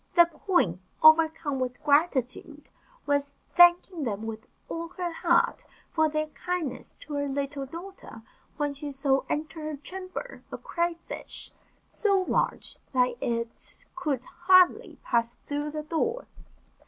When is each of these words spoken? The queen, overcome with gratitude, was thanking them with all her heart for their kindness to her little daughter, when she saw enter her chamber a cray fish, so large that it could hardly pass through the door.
The 0.15 0.25
queen, 0.25 0.79
overcome 1.03 1.59
with 1.59 1.79
gratitude, 1.83 2.71
was 3.05 3.33
thanking 3.55 4.01
them 4.03 4.23
with 4.25 4.47
all 4.67 4.87
her 4.97 5.11
heart 5.11 5.63
for 5.93 6.09
their 6.09 6.25
kindness 6.29 6.95
to 7.01 7.13
her 7.13 7.27
little 7.29 7.67
daughter, 7.67 8.23
when 8.57 8.73
she 8.73 8.89
saw 8.89 9.21
enter 9.29 9.61
her 9.61 9.77
chamber 9.77 10.41
a 10.51 10.57
cray 10.57 10.95
fish, 11.05 11.51
so 11.87 12.25
large 12.27 12.79
that 12.93 13.15
it 13.21 13.85
could 13.95 14.23
hardly 14.25 14.97
pass 15.03 15.37
through 15.45 15.69
the 15.69 15.83
door. 15.83 16.25